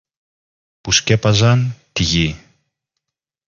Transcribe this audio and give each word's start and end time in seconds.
που 0.81 0.91
σκέπαζαν 0.91 1.75
τη 1.93 2.03
γη. 2.03 2.43